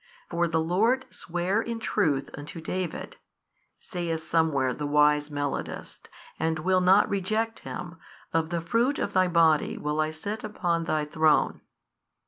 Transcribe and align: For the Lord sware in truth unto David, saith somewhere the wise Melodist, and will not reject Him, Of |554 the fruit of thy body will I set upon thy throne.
For 0.31 0.47
the 0.47 0.59
Lord 0.59 1.05
sware 1.13 1.61
in 1.61 1.77
truth 1.79 2.31
unto 2.33 2.59
David, 2.59 3.17
saith 3.77 4.21
somewhere 4.21 4.73
the 4.73 4.87
wise 4.87 5.29
Melodist, 5.29 6.09
and 6.39 6.57
will 6.57 6.81
not 6.81 7.07
reject 7.07 7.59
Him, 7.59 7.99
Of 8.33 8.47
|554 8.47 8.49
the 8.49 8.61
fruit 8.61 8.97
of 8.97 9.13
thy 9.13 9.27
body 9.27 9.77
will 9.77 9.99
I 10.01 10.09
set 10.09 10.43
upon 10.43 10.85
thy 10.85 11.05
throne. 11.05 11.61